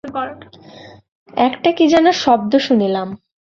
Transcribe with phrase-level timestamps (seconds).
[1.33, 3.07] একটা কী যেন শব্দ শুনিলাম।